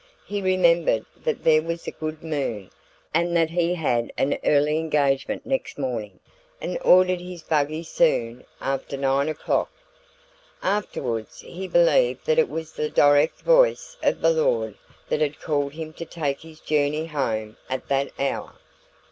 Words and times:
He 0.25 0.41
remembered 0.41 1.05
that 1.25 1.43
there 1.43 1.61
was 1.61 1.85
a 1.85 1.91
good 1.91 2.23
moon, 2.23 2.71
and 3.13 3.37
that 3.37 3.51
he 3.51 3.75
had 3.75 4.11
an 4.17 4.35
early 4.43 4.79
engagement 4.79 5.45
next 5.45 5.77
morning, 5.77 6.19
and 6.59 6.79
ordered 6.83 7.19
his 7.21 7.43
buggy 7.43 7.83
soon 7.83 8.43
after 8.59 8.97
nine 8.97 9.29
o'clock. 9.29 9.71
Afterwards 10.63 11.41
he 11.41 11.67
believed 11.67 12.25
that 12.25 12.39
it 12.39 12.49
was 12.49 12.73
the 12.73 12.89
direct 12.89 13.41
voice 13.41 13.95
of 14.01 14.21
the 14.21 14.31
Lord 14.31 14.73
that 15.07 15.21
had 15.21 15.39
called 15.39 15.73
him 15.73 15.93
to 15.93 16.05
take 16.05 16.39
his 16.41 16.59
journey 16.61 17.05
home 17.05 17.57
at 17.69 17.87
that 17.89 18.09
hour. 18.19 18.53